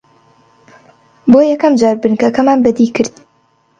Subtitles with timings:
[1.31, 3.15] بۆ یەکەم جار بنکەکەمان بەدی کرد